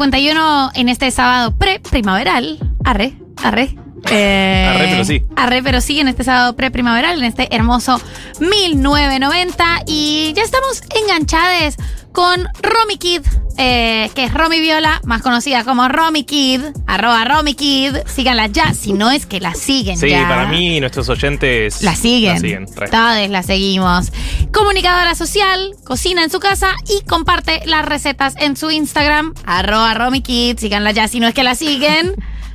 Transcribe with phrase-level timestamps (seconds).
[0.00, 2.58] 9.51 en este sábado pre-primaveral.
[2.84, 3.76] Arre, arre.
[4.10, 5.22] Eh, Arre, pero sí.
[5.36, 8.00] Arre, pero sí, en este sábado pre-primaveral, en este hermoso
[8.40, 9.82] 1990.
[9.86, 11.76] Y ya estamos enganchados
[12.12, 13.22] con Romy Kid,
[13.56, 17.94] eh, que es Romy Viola, más conocida como Romy Kid, arroba Romy Kid.
[18.06, 20.26] Síganla ya, si no es que la siguen Sí, ya.
[20.28, 22.34] para mí nuestros oyentes La siguen.
[22.34, 22.66] La siguen.
[22.66, 24.10] Todos la seguimos.
[24.52, 30.58] Comunicadora social, cocina en su casa y comparte las recetas en su Instagram, arroba RomyKid,
[30.58, 32.14] síganla ya si no es que la siguen.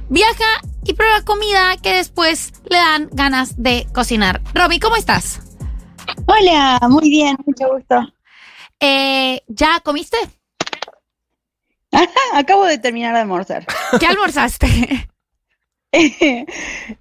[0.10, 4.42] Viaja y prueba comida que después le dan ganas de cocinar.
[4.54, 5.42] Romy, ¿cómo estás?
[6.28, 8.14] Hola, muy bien, mucho gusto.
[8.80, 10.18] Eh, ¿Ya comiste?
[12.34, 13.66] Acabo de terminar de almorzar.
[14.00, 14.68] ¿Qué almorzaste?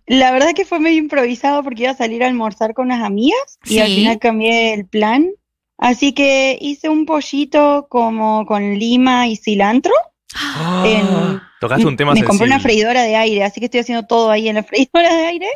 [0.06, 3.58] La verdad que fue medio improvisado porque iba a salir a almorzar con unas amigas
[3.64, 5.30] y al final cambié el plan.
[5.78, 9.92] Así que hice un pollito como con lima y cilantro.
[10.36, 14.06] Ah, En- Tocaste un tema Me compré una freidora de aire, así que estoy haciendo
[14.06, 15.46] todo ahí en la freidora de aire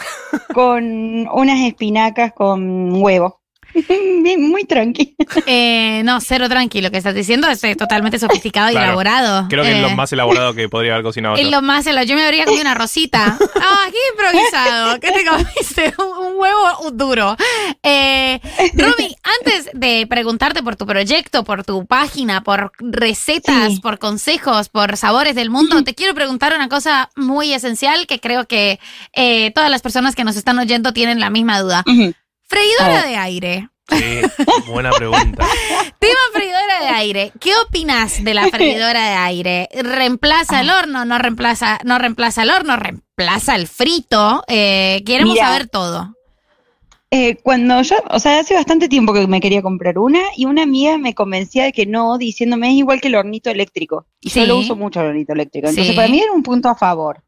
[0.54, 3.42] con unas espinacas con huevo.
[4.22, 5.12] Bien, muy tranquilo.
[5.46, 6.88] Eh, no, cero tranquilo.
[6.88, 8.86] Lo que estás diciendo es eh, totalmente sofisticado y Claro.
[8.86, 9.46] elaborado.
[9.48, 11.50] Creo que es Eh, lo más elaborado que podría haber cocinado Es yo.
[11.50, 13.36] lo más, yo me habría comido una rosita.
[13.70, 15.00] Ah, qué improvisado.
[15.00, 15.94] ¿Qué te comiste?
[15.98, 17.36] Un, un huevo duro.
[17.82, 18.40] Eh,
[18.74, 23.80] Romy, antes de preguntarte por tu proyecto, por tu página, por recetas, Sí.
[23.80, 28.46] por consejos, por sabores del mundo, te quiero preguntar una cosa muy esencial que creo
[28.46, 28.78] que
[29.12, 31.84] eh, todas las personas que nos están oyendo tienen la misma duda.
[32.48, 33.06] Freidora ver.
[33.08, 33.68] de aire.
[33.90, 34.20] Sí,
[34.70, 35.46] buena pregunta.
[35.98, 37.32] Tema freidora de aire.
[37.40, 39.68] ¿Qué opinas de la freidora de aire?
[39.74, 41.04] ¿Reemplaza el horno?
[41.06, 42.76] ¿No reemplaza, no reemplaza el horno?
[42.76, 44.42] ¿Reemplaza el frito?
[44.46, 45.46] Eh, queremos Mira.
[45.48, 46.14] saber todo.
[47.10, 50.64] Eh, cuando yo, o sea, hace bastante tiempo que me quería comprar una y una
[50.64, 54.06] amiga me convencía de que no, diciéndome es igual que el hornito eléctrico.
[54.20, 54.40] Y Sí.
[54.40, 55.68] yo lo uso mucho el hornito eléctrico.
[55.68, 55.96] Entonces, Sí.
[55.96, 57.22] para mí era un punto a favor.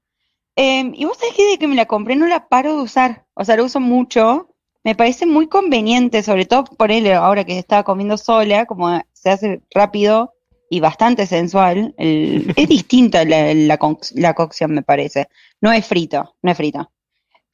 [0.56, 3.24] Eh, y vos sabés que desde que me la compré no la paro de usar.
[3.32, 4.48] O sea, la uso mucho.
[4.84, 9.60] Me parece muy conveniente, sobre todo ponerle ahora que estaba comiendo sola, como se hace
[9.74, 10.32] rápido
[10.70, 11.94] y bastante sensual.
[11.98, 15.28] El- es distinta la, la conc- la cocción, me parece.
[15.60, 16.90] No es frito, no es frito.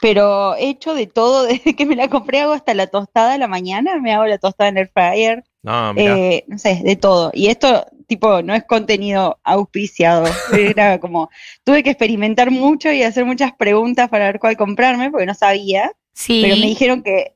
[0.00, 3.38] Pero he hecho de todo desde que me la compré, hago hasta la tostada a
[3.38, 7.30] la mañana, me hago la tostada en el fryer, No, eh, no sé, de todo.
[7.34, 10.26] Y esto, tipo, no es contenido auspiciado.
[10.56, 11.30] Era como,
[11.64, 15.92] tuve que experimentar mucho y hacer muchas preguntas para ver cuál comprarme, porque no sabía.
[16.16, 16.40] Sí.
[16.42, 17.34] Pero me dijeron que,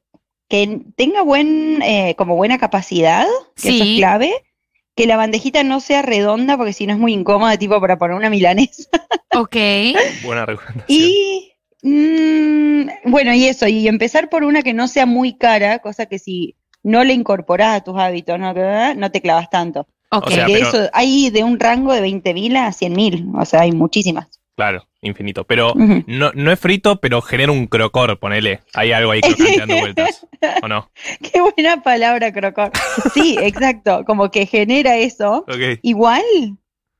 [0.49, 4.33] que tenga buen, eh, como buena capacidad, que eso es clave.
[4.97, 8.17] Que la bandejita no sea redonda, porque si no es muy incómoda, tipo para poner
[8.17, 8.89] una milanesa.
[9.35, 9.57] Ok.
[10.25, 10.85] buena recomendación.
[10.89, 11.53] Y
[11.83, 16.19] mm, bueno, y eso, y empezar por una que no sea muy cara, cosa que
[16.19, 18.55] si no le incorporás a tus hábitos, no,
[18.95, 19.87] no te clavas tanto.
[20.11, 20.27] Ok.
[20.27, 23.61] O sea, Porque pero- eso, hay de un rango de 20.000 a 100.000, o sea,
[23.61, 24.41] hay muchísimas.
[24.57, 25.45] Claro, infinito.
[25.45, 28.61] Pero no, no es frito, pero genera un crocor, ponele.
[28.75, 30.27] Hay algo ahí crocante dando vueltas.
[30.63, 30.91] ¿O no?
[31.21, 32.71] Qué buena palabra, crocor.
[33.15, 35.45] Sí, exacto, como que genera eso.
[35.83, 36.23] Igual,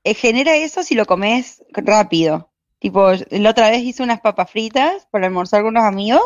[0.03, 2.51] eh, genera eso si lo comes rápido.
[2.79, 6.21] Tipo, la otra vez hice unas papas fritas para almorzar con unos amigos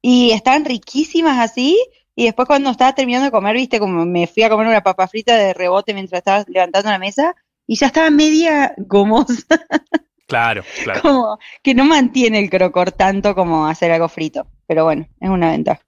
[0.00, 1.76] y estaban riquísimas así.
[2.14, 5.08] Y después cuando estaba terminando de comer, viste, como me fui a comer una papa
[5.08, 7.34] frita de rebote mientras estaba levantando la mesa
[7.66, 9.42] y ya estaba media gomosa,
[10.26, 11.00] Claro, claro.
[11.02, 14.46] como que no mantiene el crocor tanto como hacer algo frito.
[14.66, 15.80] Pero bueno, es una ventaja.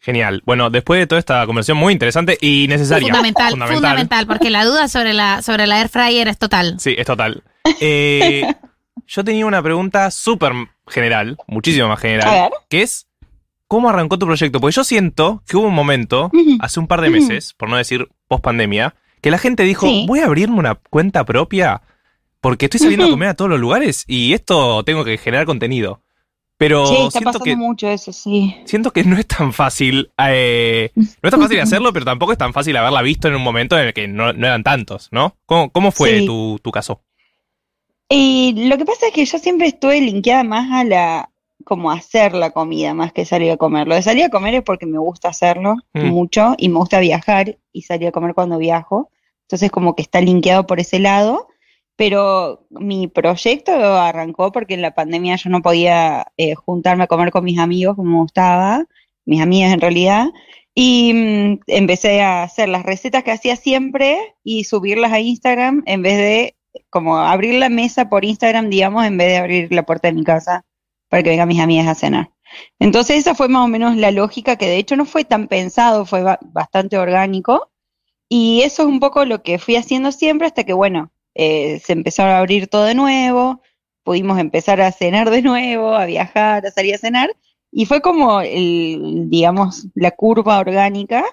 [0.00, 0.42] Genial.
[0.44, 3.06] Bueno, después de toda esta conversación muy interesante y necesaria.
[3.08, 6.76] Fundamental, fundamental, porque la duda sobre la, sobre la air fryer es total.
[6.80, 7.44] Sí, es total.
[7.80, 8.52] Eh,
[9.06, 10.52] yo tenía una pregunta súper
[10.88, 12.50] general, muchísimo más A general, ver.
[12.68, 13.06] que es,
[13.68, 14.60] ¿cómo arrancó tu proyecto?
[14.60, 18.08] Porque yo siento que hubo un momento, hace un par de meses, por no decir
[18.26, 20.04] post pandemia, que la gente dijo, Sí.
[20.08, 21.80] voy a abrirme una cuenta propia
[22.42, 26.02] porque estoy saliendo a comer a todos los lugares y esto tengo que generar contenido.
[26.58, 28.54] Pero Sí, está siento pasando que mucho eso, sí.
[28.66, 32.38] siento que no es tan fácil, eh, no es tan fácil hacerlo, pero tampoco es
[32.38, 35.34] tan fácil haberla visto en un momento en el que no, no eran tantos, ¿no?
[35.46, 36.26] ¿Cómo, cómo fue Sí.
[36.26, 37.00] tu, tu caso?
[38.08, 41.30] Y lo que pasa es que yo siempre estuve linkeada más a la,
[41.64, 43.88] como hacer la comida, más que salir a comer.
[43.88, 46.06] Lo de salir a comer es porque me gusta hacerlo Mm.
[46.08, 49.10] mucho y me gusta viajar y salir a comer cuando viajo.
[49.42, 51.48] Entonces como que está linkeado por ese lado.
[52.02, 57.30] Pero mi proyecto arrancó porque en la pandemia yo no podía eh, juntarme a comer
[57.30, 58.84] con mis amigos como gustaba,
[59.24, 60.26] mis amigas en realidad.
[60.74, 66.02] Y mm, empecé a hacer las recetas que hacía siempre y subirlas a Instagram en
[66.02, 66.56] vez de
[66.90, 70.24] como abrir la mesa por Instagram, digamos, en vez de abrir la puerta de mi
[70.24, 70.64] casa
[71.08, 72.30] para que vengan mis amigas a cenar.
[72.80, 76.04] Entonces esa fue más o menos la lógica, que de hecho no fue tan pensado,
[76.04, 77.70] fue ba- bastante orgánico.
[78.28, 81.92] Y eso es un poco lo que fui haciendo siempre hasta que, bueno, eh, se
[81.92, 83.62] empezó a abrir todo de nuevo,
[84.04, 87.30] pudimos empezar a cenar de nuevo, a viajar, a salir a cenar,
[87.70, 91.24] y fue como, el, digamos, la curva orgánica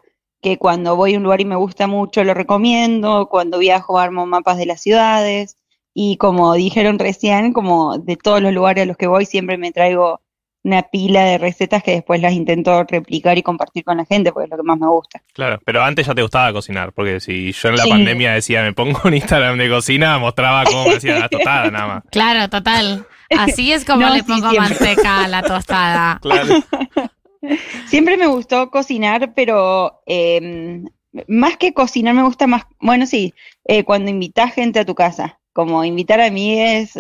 [0.42, 4.25] que cuando voy a un lugar y me gusta mucho lo recomiendo, cuando viajo armo
[4.25, 5.57] mapas de las ciudades,
[5.94, 9.72] y como dijeron recién, como de todos los lugares a los que voy siempre me
[9.72, 10.22] traigo
[10.63, 14.45] una pila de recetas que después las intento replicar y compartir con la gente, porque
[14.45, 15.21] es lo que más me gusta.
[15.33, 17.89] Claro, pero antes ya te gustaba cocinar, porque si yo en la Sí.
[17.89, 21.88] pandemia decía me pongo un Instagram de cocina, mostraba cómo me hacía la tostada nada
[21.88, 22.03] más.
[22.11, 23.06] Claro, total.
[23.38, 24.75] Así es como No, le sí, pongo siempre.
[24.88, 26.19] manteca a la tostada.
[26.21, 26.56] Claro.
[27.88, 30.81] Siempre me gustó cocinar, pero eh,
[31.27, 33.33] más que cocinar me gusta más, bueno, sí,
[33.65, 36.91] eh, cuando invitas gente a tu casa, como invitar a mí es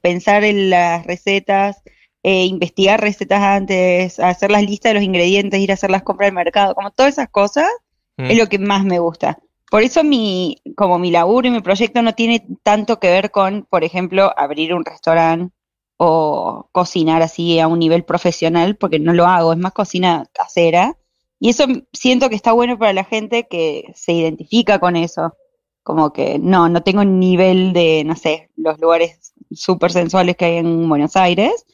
[0.00, 1.82] pensar en las recetas,
[2.22, 6.28] eh, investigar recetas antes, hacer las listas de los ingredientes, ir a hacer las compras
[6.28, 7.68] del mercado, como todas esas cosas
[8.16, 8.30] Mm.
[8.30, 9.38] es lo que más me gusta.
[9.70, 13.64] Por eso mi, como mi laburo y mi proyecto no tiene tanto que ver con,
[13.64, 15.54] por ejemplo, abrir un restaurante
[15.96, 20.98] o cocinar así a un nivel profesional, porque no lo hago, es más cocina casera.
[21.38, 25.34] Y eso siento que está bueno para la gente que se identifica con eso.
[25.82, 30.56] Como que no, no tengo nivel de, no sé, los lugares súper sensuales que hay
[30.58, 31.66] en Buenos Aires,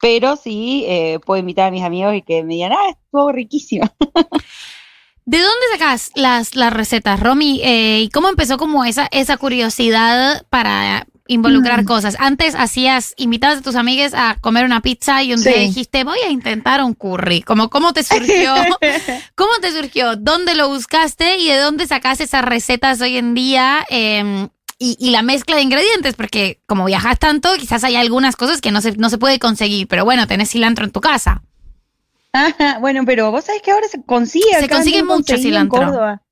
[0.00, 3.86] pero sí eh, puedo invitar a mis amigos y que me digan, ah, estuvo riquísimo.
[5.26, 7.60] ¿De dónde sacas las, las recetas, Romy?
[7.62, 11.86] Eh, ¿Y cómo empezó como esa, esa curiosidad para involucrar Mm.
[11.86, 12.16] cosas?
[12.18, 16.18] Antes hacías, invitabas a tus amigas a comer una pizza y un día dijiste, voy
[16.26, 17.42] a intentar un curry.
[17.42, 18.54] Como, ¿Cómo te surgió?
[19.36, 20.16] ¿Cómo te surgió?
[20.16, 23.86] ¿Dónde lo buscaste y de dónde sacaste esas recetas hoy en día?
[23.90, 24.48] Eh,
[24.80, 28.72] y, y la mezcla de ingredientes, porque como viajas tanto, quizás hay algunas cosas que
[28.72, 31.42] no se, no se puede conseguir, pero bueno, tenés cilantro en tu casa.
[32.32, 34.58] Ajá, bueno, pero vos sabés que ahora se consigue.
[34.58, 35.80] Se consigue mucho en cilantro.
[35.80, 36.22] Córdoba.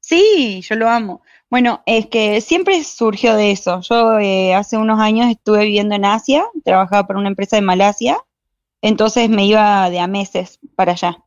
[0.00, 1.20] Sí, yo lo amo.
[1.50, 3.82] Bueno, es que siempre surgió de eso.
[3.82, 8.16] Yo eh, hace unos años estuve viviendo en Asia, trabajaba para una empresa de Malasia,
[8.80, 11.18] entonces me iba de a meses para allá.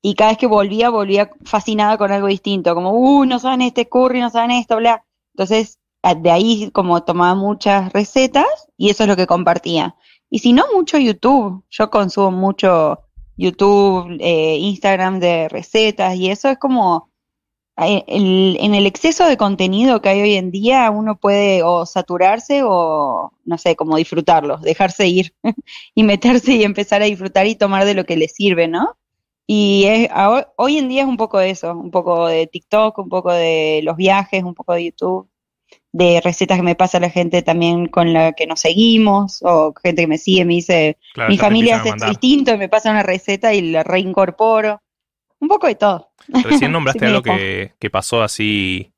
[0.00, 3.88] Y cada vez que volvía, volvía fascinada con algo distinto, como, uh, no saben este
[3.88, 5.04] curry, no saben esto, bla.
[5.34, 9.96] Entonces, de ahí como tomaba muchas recetas y eso es lo que compartía.
[10.30, 11.64] Y si no, mucho YouTube.
[11.70, 13.00] Yo consumo mucho
[13.36, 17.10] YouTube, eh, Instagram de recetas y eso es como
[17.78, 21.86] eh, el- en el exceso de contenido que hay hoy en día uno puede o
[21.86, 25.34] saturarse o no sé, como disfrutarlo, dejarse ir
[25.94, 28.96] y meterse y empezar a disfrutar y tomar de lo que le sirve, ¿no?
[29.46, 30.10] Y es,
[30.56, 33.96] hoy en día es un poco eso, un poco de TikTok, un poco de los
[33.96, 35.28] viajes, un poco de YouTube,
[35.92, 40.02] de recetas que me pasa la gente también con la que nos seguimos o gente
[40.02, 42.08] que me sigue me dice, Claro, mi familia hace esto mandar.
[42.10, 44.80] distinto y me pasa una receta y la reincorporo.
[45.40, 46.10] Un poco de todo.
[46.28, 48.92] Recién nombraste Sí, algo que, que pasó así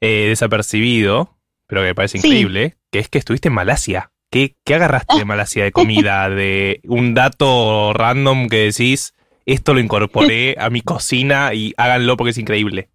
[0.00, 1.36] eh, desapercibido,
[1.66, 2.26] pero que me parece Sí.
[2.26, 4.10] increíble, que es que estuviste en Malasia.
[4.30, 6.28] ¿Qué, qué agarraste de Malasia de comida?
[6.30, 12.30] De un dato random que decís, esto lo incorporé a mi cocina y háganlo porque
[12.30, 12.88] es increíble.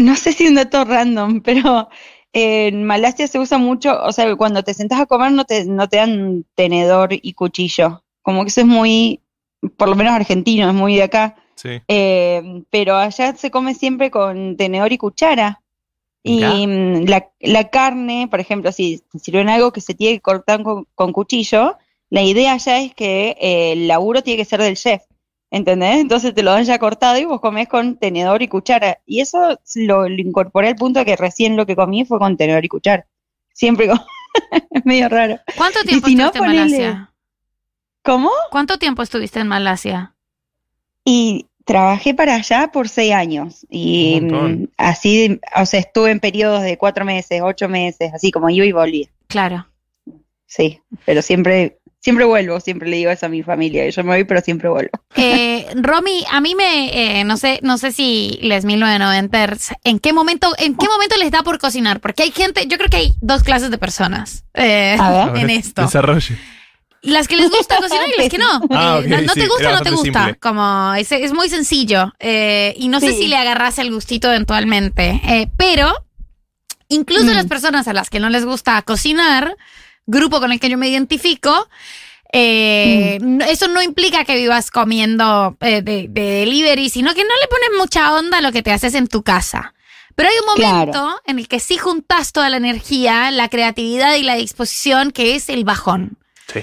[0.00, 1.88] No sé si un dato random, pero
[2.32, 5.88] en Malasia se usa mucho, o sea, cuando te sentás a comer no te, no
[5.88, 8.02] te dan tenedor y cuchillo.
[8.22, 9.20] Como que eso es muy,
[9.76, 11.36] por lo menos argentino, es muy de acá.
[11.56, 11.80] Sí.
[11.88, 15.62] Eh, pero allá se come siempre con tenedor y cuchara.
[16.22, 20.62] Y mm, la, la carne, por ejemplo, si sirven algo que se tiene que cortar
[20.62, 21.78] con, con cuchillo,
[22.10, 25.02] la idea allá es que eh, el laburo tiene que ser del chef.
[25.50, 25.96] ¿Entendés?
[25.96, 29.00] Entonces te lo dan ya cortado y vos comés con tenedor y cuchara.
[29.04, 32.36] Y eso lo, lo incorporé al punto de que recién lo que comí fue con
[32.36, 33.06] tenedor y cuchara.
[33.52, 33.98] Siempre con...
[34.70, 35.38] es medio raro.
[35.56, 37.12] ¿Cuánto tiempo si no, estuviste en Malasia?
[38.02, 38.30] ¿Cómo?
[38.50, 40.14] ¿Cuánto tiempo estuviste en Malasia?
[41.04, 43.66] Y trabajé para allá por seis años.
[43.68, 48.50] Y mm, así, o sea, estuve en periodos de cuatro meses, ocho meses, así como
[48.50, 49.08] iba y volvía.
[49.26, 49.66] Claro.
[50.46, 53.88] Sí, pero siempre, siempre vuelvo, siempre le digo eso a mi familia.
[53.90, 54.90] Yo me voy, pero siempre vuelvo.
[55.16, 60.12] Eh, Romy, a mí me, eh, no sé, no sé si les 1990ers, ¿en qué
[60.12, 62.00] momento, en qué momento les da por cocinar?
[62.00, 65.36] Porque hay gente, yo creo que hay dos clases de personas eh, A ver.
[65.44, 65.82] En esto.
[65.82, 66.36] Desarrolle.
[67.02, 68.60] Las que les gusta cocinar y las que no.
[68.70, 70.04] Ah, Eh, no, no sí, te gusta, no te gusta.
[70.24, 70.34] simple.
[70.38, 72.12] Como es, es muy sencillo.
[72.18, 75.18] Eh, y no sé si le agarras el gustito eventualmente.
[75.26, 75.90] Eh, pero
[76.88, 77.28] incluso Mm.
[77.36, 79.56] las personas a las que no les gusta cocinar,
[80.10, 81.68] grupo con el que yo me identifico,
[82.32, 83.40] eh, Mm.
[83.42, 87.70] eso no implica que vivas comiendo eh, de, de delivery, sino que no le pones
[87.78, 89.74] mucha onda a lo que te haces en tu casa.
[90.14, 91.20] Pero hay un momento Claro.
[91.26, 95.48] en el que sí juntas toda la energía, la creatividad y la disposición, que es
[95.48, 96.18] el bajón.
[96.52, 96.60] Sí.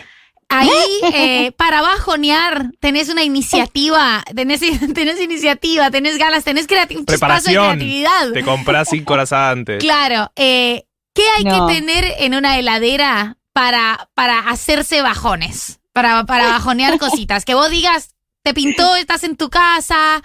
[0.49, 0.69] Ahí,
[1.13, 4.61] eh, para bajonear, tenés una iniciativa, tenés,
[4.93, 7.65] tenés iniciativa, tenés ganas, tenés creati- un chispazo de Preparación.
[7.77, 8.31] creatividad.
[8.31, 9.79] Te compras cinco horas antes.
[9.83, 10.85] Claro, eh,
[11.17, 11.67] ¿Qué hay No.
[11.67, 15.79] que tener en una heladera para, para hacerse bajones?
[15.93, 17.43] Para, para bajonear cositas.
[17.43, 20.21] Que vos digas, te pintó, estás en tu casa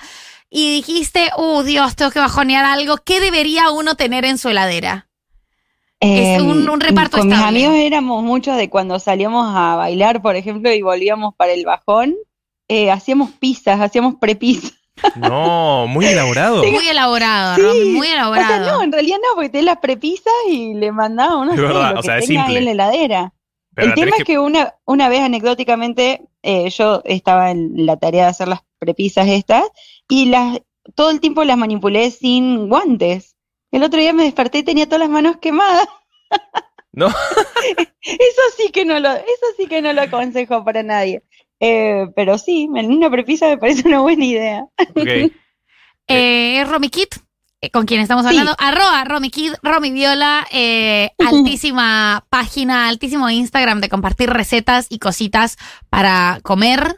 [0.51, 2.99] y dijiste, uh, Dios, tengo que bajonear algo.
[2.99, 5.09] ¿Qué debería uno tener en su heladera?
[5.99, 7.65] Es Eh, un- un reparto Con mis estable.
[7.65, 12.15] amigos éramos muchos de cuando salíamos a bailar, por ejemplo, y volvíamos para el bajón,
[12.69, 14.73] eh, hacíamos pizzas, hacíamos prepizzas.
[15.17, 16.65] No, muy elaborado.
[16.65, 17.63] Muy elaborado, Sí.
[17.63, 18.73] Romy, muy O sea, elaborado.
[18.79, 20.93] no, en realidad no, porque tenés las prepisas y le
[21.55, 23.33] Es sé, verdad, lo o que sea, es tenga ahí en la heladera.
[23.75, 28.25] Pero el tema es que una, una vez anecdóticamente eh, yo estaba en la tarea
[28.25, 29.65] de hacer las prepisas estas
[30.09, 30.61] y las
[30.95, 33.37] todo el tiempo las manipulé sin guantes.
[33.71, 35.89] El otro día me desperté y tenía todas las manos quemadas.
[36.93, 37.07] No.
[38.03, 41.23] Eso sí que no lo, eso sí que no lo aconsejo para nadie.
[41.65, 44.65] Eh, pero sí, en una prepisa me parece una buena idea.
[44.97, 45.33] Ok.
[46.09, 47.07] Eh, es Romy Kid,
[47.61, 48.31] eh, con quien estamos Sí.
[48.31, 48.55] hablando.
[48.59, 55.57] Arroba Romy Kid, Romy Viola, eh, altísima página, altísimo Instagram de compartir recetas y cositas
[55.89, 56.97] para comer.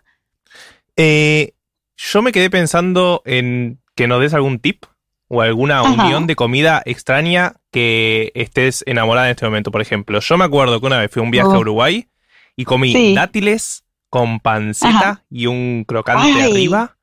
[0.96, 1.52] Eh,
[1.96, 4.84] yo me quedé pensando en que nos des algún tip
[5.28, 6.04] o alguna Ajá.
[6.06, 9.70] unión de comida extraña que estés enamorada en este momento.
[9.70, 11.54] Por ejemplo, yo me acuerdo que una vez fui a un viaje Oh.
[11.54, 12.08] a Uruguay
[12.56, 13.14] y comí Sí.
[13.14, 13.83] dátiles
[14.14, 15.24] con panceta Ajá.
[15.28, 16.52] y un crocante Ay.
[16.52, 16.96] arriba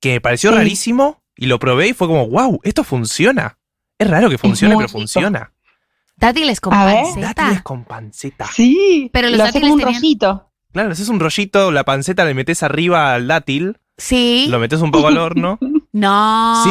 [0.00, 0.56] que me pareció Sí.
[0.56, 3.58] rarísimo y lo probé y fue como, wow, esto funciona.
[3.98, 4.98] Es raro que funcione, pero rico.
[4.98, 5.52] funciona.
[6.16, 7.02] Dátiles con A ver.
[7.02, 7.26] panceta.
[7.34, 8.46] Dátiles con panceta.
[8.46, 10.50] Sí, Pero los lo haces dátiles un tenían- rollito.
[10.72, 14.46] Claro, haces un rollito, la panceta le metes arriba al dátil, Sí.
[14.48, 15.58] lo metes un poco al horno.
[15.92, 16.64] No.
[16.64, 16.70] Sí.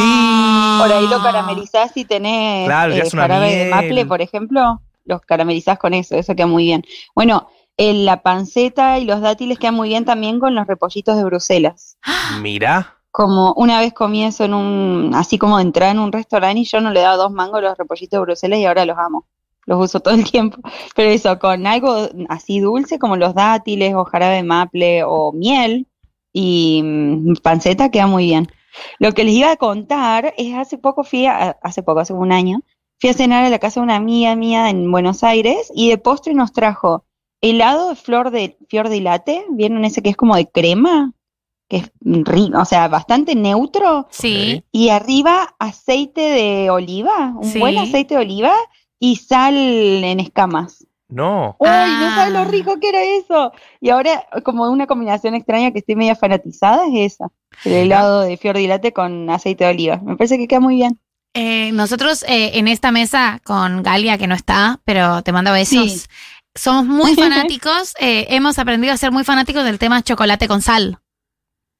[0.81, 5.77] Por ahí lo caramelizás y tenés Claro, eh, jarabe de maple, por ejemplo, los caramelizás
[5.77, 6.83] con eso, eso queda muy bien.
[7.15, 11.23] Bueno, eh, la panceta y los dátiles quedan muy bien también con los repollitos de
[11.23, 11.97] Bruselas.
[12.41, 12.97] Mirá.
[13.11, 16.65] Como una vez comí eso en un, así como de entrar en un restaurante y
[16.65, 19.27] yo no le daba dos mangos a los repollitos de Bruselas y ahora los amo.
[19.65, 20.57] Los uso todo el tiempo.
[20.95, 25.87] Pero eso, con algo así dulce como los dátiles o jarabe de maple o miel
[26.33, 28.47] y mm, panceta queda muy bien.
[28.99, 32.31] Lo que les iba a contar es hace poco fui a, hace poco, hace un
[32.31, 32.61] año,
[32.99, 35.97] fui a cenar a la casa de una amiga mía en Buenos Aires y de
[35.97, 37.05] postre nos trajo
[37.43, 41.11] helado de flor de fior de latte, ¿vieron ese que es como de crema?
[41.69, 44.63] Que es rico, o sea, bastante neutro Sí.
[44.71, 47.59] y arriba aceite de oliva, un Sí.
[47.59, 48.53] buen aceite de oliva
[48.99, 50.85] y sal en escamas.
[51.09, 51.55] No.
[51.59, 52.43] ¡Uy, no sabes Ah.
[52.43, 53.51] lo rico que era eso!
[53.81, 57.27] Y ahora, como una combinación extraña que estoy media fanatizada, es esa.
[57.65, 59.97] El helado de fior di latte con aceite de oliva.
[60.03, 60.99] Me parece que queda muy bien.
[61.35, 65.91] Eh, nosotros eh, en esta mesa con Galia, que no está, pero te mando besos,
[65.91, 66.07] Sí.
[66.55, 67.93] Somos muy fanáticos.
[67.99, 70.99] eh, hemos aprendido a ser muy fanáticos del tema chocolate con sal.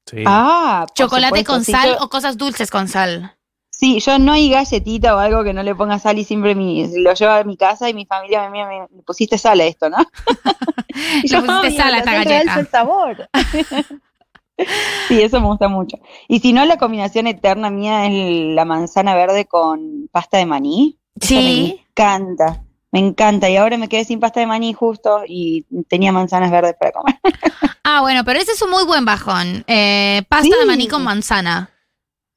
[0.06, 0.22] Sí.
[0.26, 3.36] Ah, por Chocolate supuesto, con sí, sal yo- o cosas dulces con sal.
[3.70, 6.86] Sí, yo no hay galletita o algo que no le ponga sal y siempre mi,
[7.02, 9.64] lo llevo a mi casa y mi familia me mira, me, le pusiste sal a
[9.64, 9.96] esto, ¿no?
[11.24, 12.60] Y Le pusiste "Ay, sal a esta galleta".
[12.60, 13.28] el sabor.
[15.08, 15.98] sí, eso me gusta mucho.
[16.28, 18.12] Y si no, la combinación eterna mía es
[18.54, 20.98] la manzana verde con pasta de maní.
[21.20, 21.34] Sí.
[21.34, 22.62] Me encanta,
[22.94, 23.50] me encanta.
[23.50, 27.16] Y ahora me quedé sin pasta de maní justo y tenía manzanas verdes para comer.
[27.86, 29.62] Ah, bueno, pero ese es un muy buen bajón.
[29.66, 30.58] Eh, pasta Sí.
[30.58, 31.68] de maní con manzana.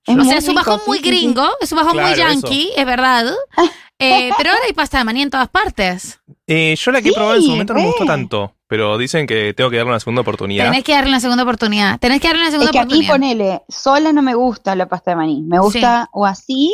[0.05, 1.09] Es o sea, es un bajón sí, muy sí, sí.
[1.09, 3.25] gringo, es un bajón muy yankee, es verdad.
[3.99, 6.19] Eh, pero ahora hay pasta de maní en todas partes.
[6.45, 9.25] Eh, yo la que he probado en su momento no me gustó tanto, pero dicen
[9.25, 10.65] que tengo que darle una segunda oportunidad.
[10.65, 11.97] Tenés que darle una segunda oportunidad.
[11.99, 13.11] Tenés que darle una Es segunda que a mí, oportunidad.
[13.13, 15.41] ponele, sola no me gusta la pasta de maní.
[15.41, 16.71] Me gusta o así,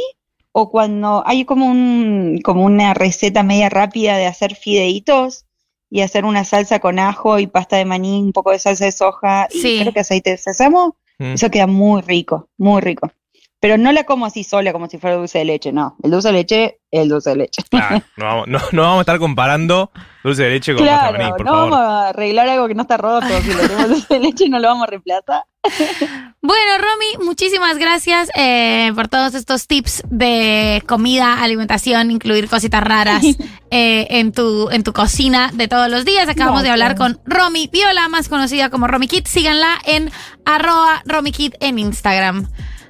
[0.53, 5.45] o cuando hay como un, como una receta media rápida de hacer fideitos
[5.89, 8.91] y hacer una salsa con ajo y pasta de maní, un poco de salsa de
[8.91, 9.77] soja y Sí.
[9.81, 10.95] creo que aceite de sésamo.
[11.19, 11.33] Mm.
[11.33, 13.11] Eso queda muy rico, muy rico.
[13.59, 15.95] Pero no la como así sola, como si fuera dulce de leche, no.
[16.03, 17.61] El dulce de leche, el dulce de leche.
[17.69, 19.89] Claro, no, vamos, no, no vamos a estar comparando
[20.23, 21.69] dulce de leche con pasta de Claro, maní, por no favor.
[21.71, 23.27] vamos a arreglar algo que no está roto.
[23.41, 25.43] Si le tenemos dulce de leche, no lo vamos a reemplazar.
[26.45, 33.23] Bueno, Romy, muchísimas gracias eh, por todos estos tips de comida, alimentación, incluir cositas raras
[33.71, 36.27] eh, en, tu, en tu cocina de todos los días.
[36.27, 39.25] Acabamos de hablar con Romy Viola, más conocida como Romy Kid.
[39.25, 40.11] Síganla en
[40.45, 42.41] arroba Romy Kid en Instagram.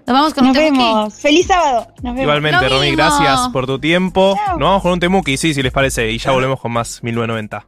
[0.07, 0.83] Nos vamos con Nos un temuki.
[0.83, 1.13] vemos.
[1.13, 1.88] Feliz sábado.
[1.98, 2.22] Nos vemos.
[2.22, 4.36] Igualmente, Romy, gracias por tu tiempo.
[4.36, 4.57] Chao.
[4.57, 7.67] Nos vamos con un temuki, sí, si les parece, y ya volvemos con más 1990.